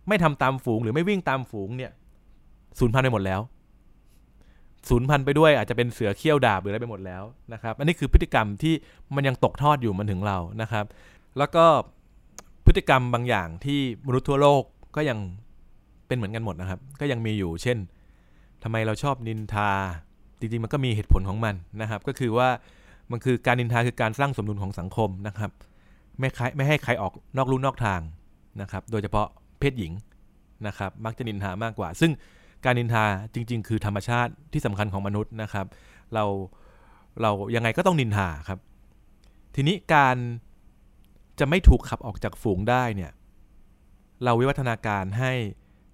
[0.08, 1.92] ไม่ทำตามฝูงหรือไม่วิ่งตามฝูงเนี่ย
[2.80, 3.42] สูญพันธุ์ไปหมดแล้ว
[4.90, 8.74] สูญพันธุ์ไปด้วยอาจจะเป็นเสือเขี้ยวดาบหรืออะไรไปหมดแล้วนะครับ อันนี้คือพฤติกรรมที่
[9.16, 10.86] มันยังตกทอดอยู่มันถึงเรานะครับ
[11.38, 11.66] แล้วก็
[12.66, 14.64] พฤติกรรมบางอย่างที่มนุษย์ทั่วโลก
[14.96, 15.20] ก็ยัง
[16.08, 17.78] เป็นเหมือนกันหมดนะครับ ก็ยังมีอยู่ เช่น
[18.64, 19.70] ทำไมเราชอบนินทา
[20.40, 22.50] จริงๆมันก็มีเหตุผลของมันนะครับ ก็คือว่า
[23.12, 25.52] มันคือการนินทาคือการสร้างสมดุลของสังคมนะครับ
[26.20, 28.02] ไม่ไม่ให้ใครออกนอกลู่นอกทาง
[28.62, 29.28] นะครับ โดยเฉพาะ
[29.60, 29.92] เพศหญิง
[30.68, 32.12] นะครับ มักจะนินทามากกว่า ซึ่ง
[32.66, 35.66] การนินทาจริง ๆ คือธรรมชาติที่สำคัญของมนุษย์นะครับ
[36.14, 36.24] เรา
[37.22, 38.60] เรายังไงก็ต้องนินทาครับ
[39.56, 40.18] ทีนี้การ
[41.40, 43.12] จะไม่ถูกขับออกจากฝูงได้เนี่ย
[44.24, 45.34] เราวิวัฒนาการให้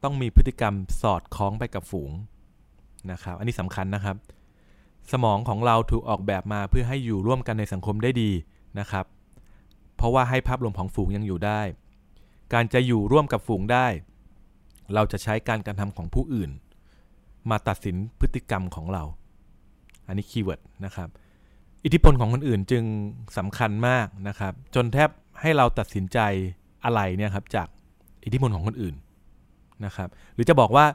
[0.03, 2.11] ต้องมีพฤติกรรมสอดคล้องไปกับฝูง
[3.11, 4.15] นะครับ อันนี้สำคัญนะครับ
[5.11, 8.31] สมองของเราถูกออกแบบมาเพื่อให้อยู่ร่วมกันในสังคมได้ดี
[8.79, 9.05] นะครับ
[9.95, 11.61] เพราะว่าให้ภาพรวมของฝูงยังอยู่ได้
[12.53, 13.87] การจะอยู่ร่วมกับฝูงได้
[14.93, 16.51] เราจะใช้การกระทำของผู้อื่น
[17.49, 19.03] มาตัดสินพฤติกรรมของเรา
[20.07, 21.09] อันนี้ keyword นะครับ
[21.83, 22.83] อิทธิพลของคนอื่นจึง
[23.37, 25.09] สำคัญมากนะครับ จนแทบ
[25.41, 26.19] ให้เราตัดสินใจ
[26.85, 27.67] อะไรเนี่ยครับจาก
[28.25, 28.95] อิทธิพลของคนอื่น
[29.85, 30.85] นะครับ หรือจะบอกว่า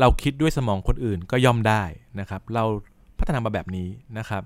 [0.00, 1.82] เราคิดด้วยสมองคนอื่นก็ย่อมได้
[2.20, 2.64] นะครับ เรา
[3.18, 4.42] พัฒนามาแบบนี้นะครับ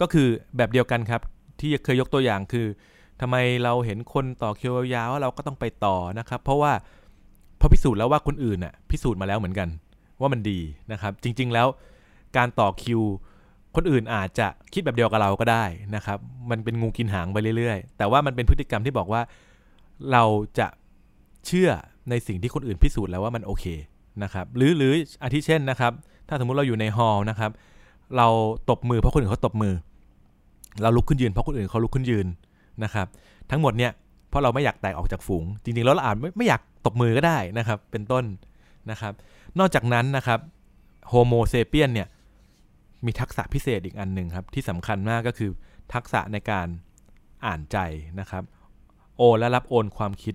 [0.00, 1.22] ก็คือแบบเดียวกันครับ
[1.60, 2.66] ที่เคยยกตัวอย่างคือ
[3.20, 6.72] ทำไมเราเห็นคนต่อคิวยาวๆเราก็ต้องไปต่อนะครับ เพราะว่า
[7.64, 9.68] พอพิสูจน์แล้วว่าคนอื่นน่ะพิสูจน์มาแล้วเหมือนกัน
[10.20, 10.58] ว่ามันดี
[10.92, 11.66] นะครับ จริง ๆแล้ว
[12.36, 13.00] การต่อคิว
[13.76, 15.64] คนอื่นอาจจะคิดแบบเดียวกับเราก็ได้
[15.96, 16.18] นะครับ
[16.50, 19.22] มันเป็นงูกินหางไปเรื่อยๆ แต่ว่ามันเป็นพฤติกรรมที่บอกว่า
[20.12, 20.22] เรา
[20.58, 20.66] จะ
[21.46, 21.70] เชื่อ
[22.10, 23.64] ในสิ่งที่คนอื่นพิสูจน์แล้วว่ามันโอเค
[24.22, 25.92] นะครับหรือหรืออาทิเช่นนะครับ
[26.28, 27.50] ถ้าสมมุติเราอยู่ในฮอลล์นะครับ
[28.16, 28.26] เรา
[28.70, 29.74] ตบมือเพราะคนอื่นเขาตบมือ
[30.82, 32.26] เราลุกขึ้นยืนเพราะคนอื่นเขาลุกขึ้นยืน
[32.84, 33.06] นะครับ
[33.50, 33.92] ทั้งหมดเนี่ย
[34.28, 38.24] เพราะเราไม่อยากแตกออกจากฝูง จริงๆแล้วเราอาจไม่ไม่อยาก ตบมือก็ได้นะครับ เป็นต้น
[38.90, 39.12] นะครับ
[39.58, 40.40] นอกจากนั้นนะครับ
[41.08, 42.08] โฮโมเซเปียนเนี่ย
[43.04, 45.50] มีทักษะพิเศษอีกอันหนึ่งครับ ที่สำคัญมากก็คือ
[45.94, 46.68] ทักษะในการ
[47.46, 47.78] อ่านใจ
[48.20, 48.44] นะครับ
[49.16, 50.34] โอนและรับโอนความคิด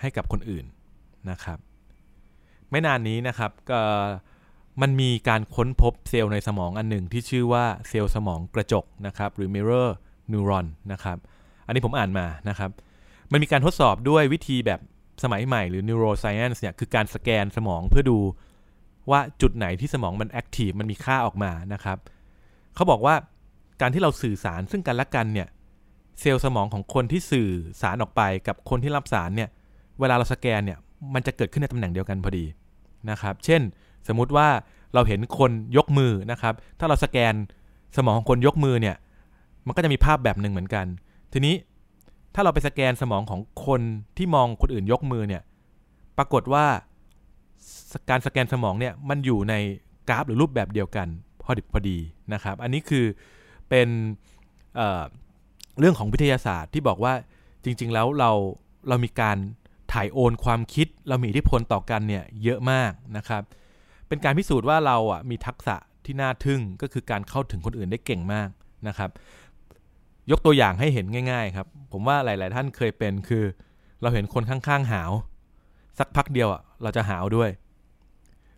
[0.00, 0.64] ให้กับคนอื่น
[1.30, 1.58] นะครับ
[2.70, 3.80] ไม่นานนี้นะครับก็
[4.82, 9.88] มันมีการค้นพบเซลล์ในสมองอันหนึ่งที่ชื่อว่าเซลล์สมองกระจกนะครับ หรือ mirror
[10.32, 11.18] neuron นะครับ
[11.66, 12.70] อันนี้ผมอ่านมานะครับ
[13.32, 14.80] มันมีการทดสอบด้วยวิธีแบบ
[15.22, 18.18] สมัยใหม่หรือ neuroscience เนี่ยคือการสแกนสมองเพื่อดู
[19.10, 21.98] ว่าจุดไหนที่สมองมันแอคทีฟมันมีค่าออกมานะครับ
[22.74, 23.14] เขาบอกว่า
[23.80, 25.48] การที่เราสื่อสารซึ่งกันและกันเนี่ย
[26.20, 27.50] เซลล์สมองของคนที่สื่อ
[27.82, 29.48] สารออกไปกับคนที่รับสารเนี่ย
[30.00, 30.78] เวลาเราสแกนเนี่ย
[31.14, 32.44] มันจะเกิดขึ้นในตำแหน่งเดียวกันพอดี
[33.10, 33.62] นะครับ เช่น
[34.08, 34.48] สมมุติว่า
[34.94, 37.34] เราเห็นคนยกมือนะครับ ถ้าเราสแกน
[37.96, 38.96] สมองของคนยกมือเนี่ย
[39.66, 40.86] มันก็จะมีภาพแบบหนึ่งเหมือนกัน
[41.32, 41.54] ทีนี้
[42.34, 43.80] ถ้าเราไปสแกนสมองของคน
[44.16, 45.42] ที่มองคนอื่นยกมือเนี่ย
[46.18, 46.66] ปรากฏว่า
[48.10, 49.54] การสแกนสมองเนี่ยมันอยู่ใน
[50.08, 51.08] กราฟหรือรูปแบบเดียวกัน
[51.42, 51.98] พอดิบพอดี
[52.32, 53.04] นะครับ อันนี้คือ
[53.68, 53.88] เป็น
[54.74, 57.14] เเรื่องของวิทยาศาสตร์ที่บอกว่า
[57.64, 58.30] จริง ๆ แล้วเรา
[58.88, 59.36] เรามีการ
[59.92, 63.42] ถ่ายโอนความคิด เรามีอิทธิพลต่อกันเนี่ยเยอะมากนะครับ
[64.08, 68.48] เป็นการพิสูจน์ว่าเราอะมีทักษะที่น่าทึ่งก็คือการเข้าถึงคนอื่นได้เก่งมาก
[68.88, 69.10] นะครับ
[70.30, 73.44] ยกตัวอย่างให้เห็นง่าย ๆ ครับ ผมว่าหลาย ๆ ท่านเคยเป็นคือ
[74.02, 75.10] เราเห็นคนข้างๆหาว
[75.98, 77.50] สักพักเดียวอะเราจะหาวด้วย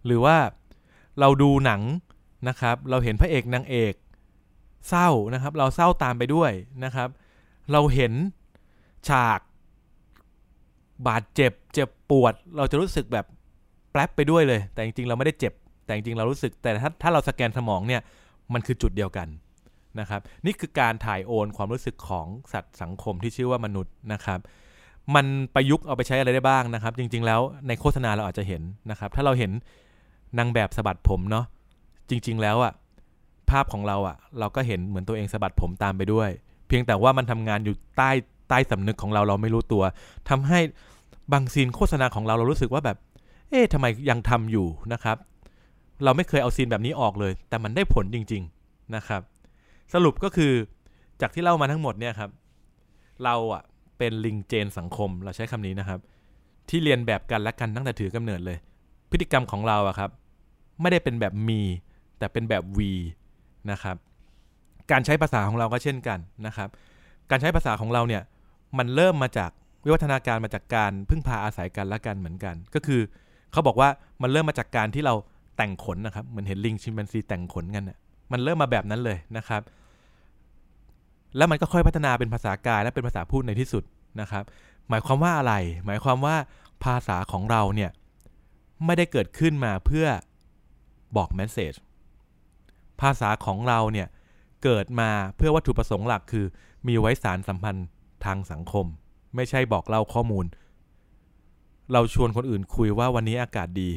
[0.06, 0.36] หรือว่า
[1.20, 1.80] เราดูหนัง
[2.48, 3.94] นะครับ เราเห็นพระเอกนางเอก
[4.88, 6.50] เศร้านะครับ เราเศร้าตามไปด้วย
[6.84, 7.08] นะครับ
[7.72, 8.12] เราเห็น
[9.08, 9.40] ฉาก
[11.08, 13.26] บาดเจ็บ เจ็บปวด เราจะรู้สึกแบบ
[13.90, 15.52] แป๊บไปด้วยเลย แต่จริงๆเราไม่ได้เจ็บ
[15.84, 18.00] แต่จริงๆเรารู้สึกแต่ถ้าถ้าเราสแกนสมองเนี่ย
[18.52, 19.28] มันคือจุดเดียวกัน
[20.00, 24.40] นะครับนี่คือการถ่ายโอนความรู้สึกของสัตว์สังคมที่ชื่อว่ามนุษย์นะครับ
[25.14, 29.50] มันประยุกต์เอาไปใช้อะไรได้บ้างนะครับ จริง ๆ แล้วในโฆษณาเราอาจจะเห็นนะครับ ถ้าเราเห็น
[30.38, 31.44] นางแบบสะบัดผมเนาะ
[32.10, 32.72] จริง ๆ แล้วอะ
[33.50, 36.30] ภาพของเราอะเราก็เห็นเหมือนตัวเองสะบัดผมตามไปด้วย
[36.68, 38.10] เพียงแต่ว่ามันทำงานอยู่ใต้
[38.48, 39.82] ใต้สำนึกของเราเราไม่รู้ตัว
[40.30, 40.60] ทำให้
[41.32, 42.96] บางซีนโฆษณาของเราเรารู้สึกว่าแบบ
[43.50, 45.16] เอ๊ะทำไมยังทำอยู่นะครับ
[46.04, 49.20] เราไม่เคยเอาซีนแบบนี้ออกเลย แต่มันได้ผลจริง ๆนะครับ
[49.94, 50.52] สรุปก็คือ
[51.20, 52.30] จากที่เล่ามาทั้งหมดเนี่ยครับ
[53.24, 53.62] เราอะ
[53.98, 56.00] เป็นลิงเจนสังคมเราใช้คำนี้นะครับ
[56.68, 58.58] ที่เรียนแบบกันและกันตั้งแต่ถือกำเนิดเลย
[59.10, 60.10] พฤติกรรมของเราอะครับ
[60.80, 61.60] ไม่ได้เป็นแบบมี
[62.18, 62.92] แต่เป็นแบบวี
[63.70, 63.96] นะครับ
[64.90, 66.68] การใช้ภาษาของเราก็เช่นกันนะครับ
[67.30, 68.22] การใช้ภาษาของเราเนี่ย
[68.78, 69.50] มันเริ่มมาจาก
[69.84, 73.00] วิวัฒนาการมาจากการพึ่งพาอาศัยกันและกันเหมือนกัน ก็คือ
[73.52, 73.88] เขาบอกว่า
[74.22, 75.14] มันเริ่มมาจากการที่เรา
[75.56, 77.98] แต่งขนนะครับ เหมือนเห็นลิงชิมแปนซีแต่งขนกันน่ะ
[78.32, 79.62] มันเริ่มมาแบบนั้นเลยนะครับ
[81.36, 83.84] แล้วมันก็ค่อยพัฒนาเป็นภาษากายและเป็นภาษาพูดในที่สุด
[84.20, 84.44] นะครับ
[84.88, 85.54] หมายความว่าอะไร
[85.86, 86.36] หมายความว่า
[86.84, 87.90] ภาษาของเราเนี่ย
[88.84, 90.06] ไม่ได้เกิดขึ้นมาเพื่อ
[91.16, 91.74] บอกแมสเซจ
[93.00, 94.08] ภาษาของเราเนี่ย
[94.64, 96.44] เกิดมาเพื่อวัตถุประสงค์หลักคือ
[96.86, 97.86] มีไว้สารสัมพันธ์
[98.24, 98.86] ทางสังคม
[99.34, 100.46] ไม่ใช่บอกเล่าข้อมูล
[101.92, 103.90] เราชวนคนอื่นคุยว่าวันนี้อากาศดี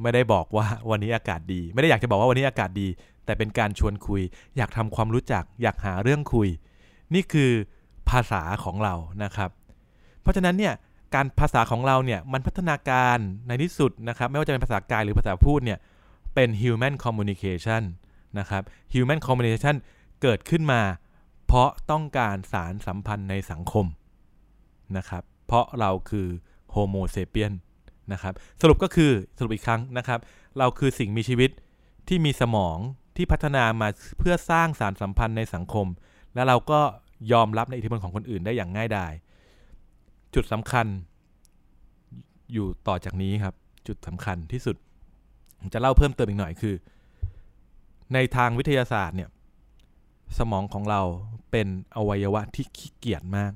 [0.00, 2.88] ไม่ได้บอกว่าวันนี้อากาศดี ไม่ได้อยากจะบอกว่าวันนี้อากาศดี
[3.24, 4.22] แต่เป็นการชวนคุย
[4.56, 6.48] อยากทำความรู้จัก อยากหาเรื่องคุย
[7.14, 7.50] นี่คือ
[8.10, 9.50] ภาษาของเรานะครับ
[10.22, 10.74] เพราะฉะนั้นเนี่ย
[11.14, 15.78] การภาษาของเราเนี่ยมันพัฒนาการในที่สุดนะครับ ไม่ว่าจะเป็นภาษากายหรือภาษาพูดเนี่ย
[16.34, 17.82] เป็น human communication
[18.38, 19.76] นะครับ human communication
[20.22, 20.82] เกิดขึ้นมา
[21.46, 23.86] เพราะต้องการสารสัมพันธ์ในสังคม
[24.96, 26.26] นะครับ เพราะเราคือ
[26.70, 27.52] โฮโมเซเปียน
[28.12, 30.20] นะครับ สรุปก็คือสรุปอีกครั้งนะครับ
[30.58, 31.50] เราคือสิ่งมีชีวิต
[32.08, 32.78] ที่มีสมอง
[33.16, 35.86] ที่พัฒนามาเพื่อสร้างสารสัมพันธ์ในสังคม
[36.34, 36.80] และเราก็
[37.32, 39.12] ยอมรับในอิทธิพลของคนอื่นได้อย่างง่ายดาย
[40.34, 40.86] จุดสำคัญ
[42.52, 43.54] อยู่ต่อจากนี้ครับ
[43.86, 44.76] จุดสำคัญที่สุด
[45.58, 46.74] ผมจะเล่าเพิ่มเติมอีกหน่อยคือ
[48.14, 49.30] ในทางวิทยาศาสตร์เนี่ย
[50.38, 51.00] สมองของเรา
[51.50, 53.52] เป็นอวัยวะที่ขี้เกียจมาก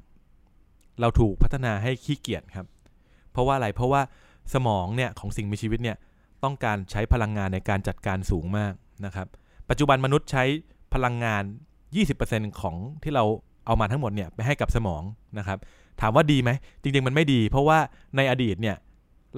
[1.01, 2.67] เราถูกพัฒนาให้ขี้เกียจครับ
[3.33, 4.03] เพราะว่าอะไรเพราะว่า
[4.55, 5.97] สมองเนี่ยของสิ่งมีชีวิตเนี่ย
[6.45, 8.73] ต้องการใช้พลังงานในการจัดการสูงมาก
[9.07, 9.29] นะครับ
[9.71, 10.45] ปัจจุบันมนุษย์ใช้
[10.95, 11.43] พลังงาน
[12.01, 13.25] 20%ของที่เรา
[13.67, 15.03] เอามาทั้งหมดเนี่ยไปให้กับสมอง
[15.39, 15.59] นะครับ
[16.01, 16.51] ถามว่าดีไหม
[16.83, 17.79] จริง ๆ มันไม่ดี เพราะว่า
[18.17, 18.77] ในอดีตเนี่ย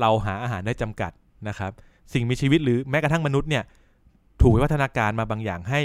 [0.00, 1.12] เราหาอาหารได้จำกัด
[1.48, 1.72] นะครับ
[2.12, 3.64] สิ่งมีชีวิตหรือแม้กระทั่งมนุษย์เนี่ย
[4.40, 5.80] ถูกวิวัฒนาการมาบางอย่างให้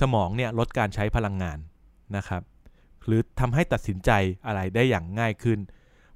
[0.00, 1.58] สมองเนี่ยลดการใช้พลังงาน
[2.16, 2.42] นะครับ
[3.06, 4.10] หรือทำให้ตัดสินใจ
[4.46, 5.58] อะไรได้อย่างง่ายขึ้น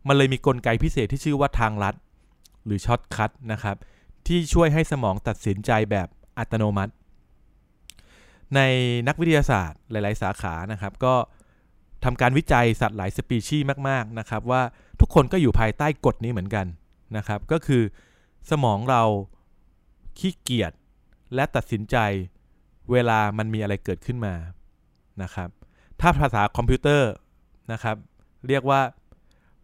[0.07, 1.95] มันเลยมีกลไกพิเศษที่ชื่อว่าทางลัด
[2.65, 3.77] หรือ shortcut นะครับ
[4.27, 6.93] ที่ช่วยให้สมองตัดสินใจแบบอัตโนมัติ
[8.57, 8.61] ใน
[9.09, 11.15] นักวิทยาศาสตร์หลาย ๆ สาขานะครับ ก็
[12.05, 14.63] ทำการวิจัยสัตว์หลายสปีชีส์มาก ๆ นะครับ ว่า
[15.01, 16.67] ทุกคนก็อยู่ภายใต้กฎนี้เหมือนกัน
[17.17, 17.83] นะครับ ก็คือ
[18.51, 19.03] สมองเรา
[20.19, 20.73] ขี้เกียจ
[21.35, 21.97] และตัดสินใจ
[22.91, 24.35] เวลามันมีอะไรเกิดขึ้นมา
[25.23, 25.49] นะครับ
[26.01, 27.11] ถ้าภาษาคอมพิวเตอร์
[27.73, 27.97] นะครับ
[28.49, 28.81] เรียกว่า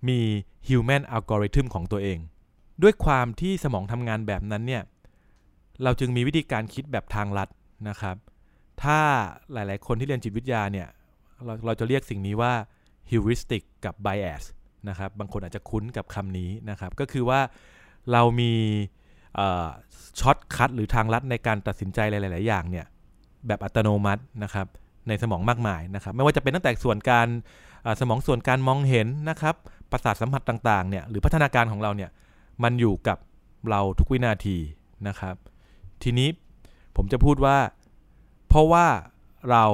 [0.09, 0.20] มี
[0.68, 2.18] human algorithm ของตัวเอง
[2.83, 4.83] ด้วยความที่สมองทำงานแบบนั้นเนี่ย
[5.83, 7.49] เราจึงมีวิธีการคิดแบบทางลัด
[7.88, 8.16] นะครับ
[8.82, 8.98] ถ้า
[9.52, 10.88] หลาย ๆ คนที่เรียนจิตวิทยาเนี่ย
[11.44, 12.52] เราเราจะเรียกสิ่งนี้ว่า
[13.10, 14.44] heuristic กับ bias
[14.88, 17.40] นะครับ บางคนอาจจะคุ้นกับคำนี้นะครับ ก็คือว่า
[18.12, 18.52] เรามี
[20.20, 22.87] ช็อตคัดหรือทางลัดในการตัดสินใจหลาย ๆ อย่างเนี่ย
[23.46, 24.66] แบบอัตโนมัตินะครับ
[25.08, 27.28] ในสมองมากมายนะครับ ไม่ว่าจะเป็นตั้งแต่ส่วนการ
[28.00, 29.54] สมองส่วนการมองเห็นนะครับ
[29.90, 32.10] ประสาทสัมผัสต่าง ๆ เนี่ยหรือพัฒนาการของเราเนี่ย
[32.62, 33.18] มันอยู่กับ
[33.70, 34.56] เราทุกวินาที
[35.08, 35.34] นะครับ
[36.02, 36.28] ทีนี้
[36.96, 37.56] ผมจะพูดว่า
[38.55, 38.88] เพราะว่า
[39.51, 39.64] เรา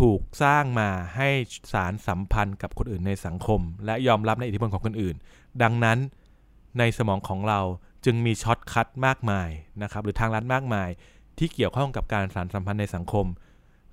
[0.00, 1.28] ถูกสร้างมาให้
[1.72, 5.16] สานสัมพันธ์กับคนอื่นในสังคม และยอมรับในอิทธิพลของคนอื่น
[5.62, 5.98] ดังนั้น
[6.78, 7.60] ในสมองของเรา
[8.04, 9.48] จึงมี shortcut มากมาย
[9.82, 10.88] นะครับหรือทางลัดมากมาย
[11.38, 13.26] ที่เกี่ยวข้องกับการสานสัมพันธ์ในสังคม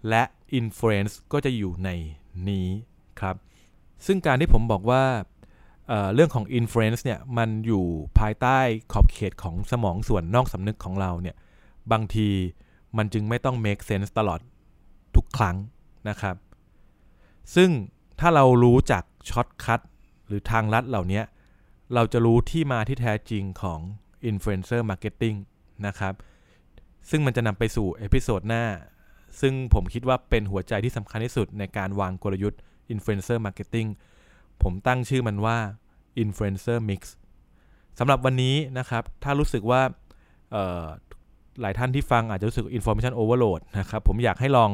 [0.09, 0.23] และ
[0.59, 1.89] influence ก็จะอยู่ใน
[2.49, 2.67] นี้
[3.21, 3.35] ครับ
[4.05, 5.03] ซึ่งการที่ผมบอกว่า
[5.87, 7.85] เรื่องของ influence เนี่ยมันอยู่
[8.19, 8.59] ภายใต้
[8.91, 11.35] ขอบเขตของสมองส่วนนอกสำนึกของเราเนี่ย
[11.91, 12.29] บางที
[12.97, 14.39] มันจึงไม่ต้อง make sense ตลอด
[15.15, 15.55] ทุกครั้ง
[16.09, 16.35] นะครับ
[17.55, 17.69] ซึ่ง
[18.19, 19.79] ถ้าเรารู้จาก shortcut
[20.27, 21.21] หรือทางลัดเหล่านี้
[21.93, 23.79] เราจะรู้ที่มาที่แท้จริงของ
[24.29, 25.37] influencer marketing
[25.87, 26.13] นะครับ
[27.09, 28.65] ซึ่งมันจะนำไปสู่ episode หน้า
[29.41, 32.59] ซึ่งผมคิดว่าเป็นหัวใจที่สำคัญที่สุดในการวางกลยุทธ์
[32.93, 33.89] Influencer Marketing
[34.63, 35.57] ผมตั้งชื่อมันว่า
[36.23, 37.01] Influencer Mix
[37.99, 39.81] สำหรับวันนี้นะครับ ถ้ารู้สึกว่า
[41.61, 44.71] หลายท่านที่ฟังอาจจะรู้สึก Information Overload นะครับ ผมอยากให้ลอง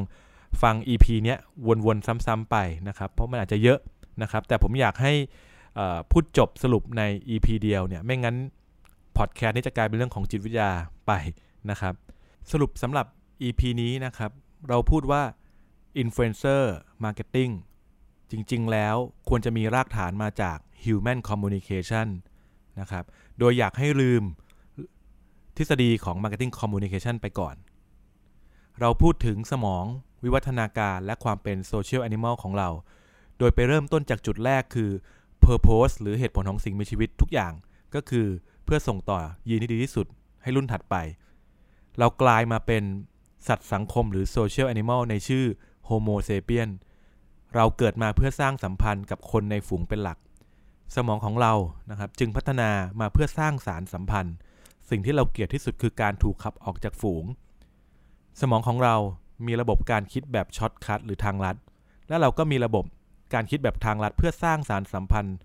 [0.61, 1.37] ฟัง EP เนี้ย
[1.85, 2.55] วนๆ ซ้ำๆไป
[2.87, 3.79] นะครับ เพราะมันอาจจะเยอะ
[4.21, 5.13] นะครับ แต่ผมอยากให้
[6.11, 8.35] พูดจบสรุปใน EP เดียวเนี่ย ไม่งั้น
[9.17, 10.71] พอดแคสต์นี้จะกลายเป็นเรื่องของจิตวิทยา
[11.07, 11.11] ไป
[11.69, 11.93] นะครับ
[12.51, 13.05] สรุปสำหรับ
[13.41, 14.31] EP นี้นะครับ
[14.69, 15.23] เราพูดว่า
[16.01, 16.63] Influencer
[17.03, 17.51] Marketing
[18.31, 18.95] จริง ๆ แล้ว
[19.29, 22.07] ควรจะมีรากฐานมาจาก Human Communication
[22.79, 23.03] นะครับ
[23.39, 24.23] โดยอยากให้ลืม
[25.59, 27.55] ทฤษฎีของ Marketing Communication ไปก่อน
[28.79, 29.85] เราพูดถึงสมอง
[30.23, 32.69] วิวัฒนาการและความเป็น Social Animal ของเรา
[33.39, 34.89] โดยไปเริ่มต้นจากจุดแรกคือ
[35.43, 37.53] Purpose หรือเหตุผลของสิ่งมีชีวิตทุกอย่าง
[37.95, 38.27] ก็คือ
[38.65, 39.19] เพื่อส่งต่อ
[39.49, 40.07] ยีนที่ดีที่สุด
[40.43, 40.95] ให้รุ่นถัดไป
[41.99, 42.83] เรากลายมาเป็น
[43.47, 45.45] สัตว์สังคมหรือ social animal ในชื่อ
[45.85, 46.69] โฮโมเซเปียน
[47.55, 50.17] เราเกิดมาเพื่อสร้างสัมพันธ์กับคนในฝูงเป็นหลัก
[50.95, 51.53] สมองของเรา
[51.89, 52.69] นะครับจึงพัฒนา
[52.99, 54.35] มาเพื่อสร้างสานสัมพันธ์
[54.89, 57.25] สิ่งที่เราเกลียดที่สุดคือการถูกขับออกจากฝูง
[58.41, 58.95] สมองของเรา
[59.47, 61.55] มีระบบการคิดแบบ shortcut หรือทางลัด
[62.07, 62.85] และเราก็มีระบบ
[63.33, 65.37] การคิดแบบทางลัดเพื่อสร้างสานสัมพันธ์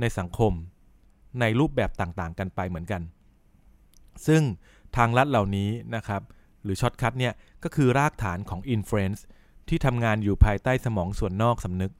[0.00, 0.52] ในสังคม
[1.40, 3.02] ในรูปแบบต่างๆ กันไปเหมือนกัน
[4.26, 4.42] ซึ่ง
[4.96, 6.22] ทางลัดเหล่านี้นะครับ
[6.62, 9.20] หรือ shortcut เนี่ยก็คือรากฐานของ influence
[9.68, 11.92] ที่ทำงานอยู่ภายใต้สมองส่วนนอกสำนึก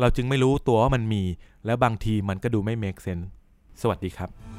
[0.00, 1.22] เราจึงไม่รู้ตัวว่ามันมี
[1.66, 3.26] แล้วบางทีมันก็ดูไม่ make sense
[3.80, 4.49] สวัสดีครับ